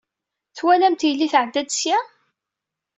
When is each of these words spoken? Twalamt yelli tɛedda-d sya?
Twalamt 0.57 1.05
yelli 1.07 1.27
tɛedda-d 1.33 1.69
sya? 1.79 1.97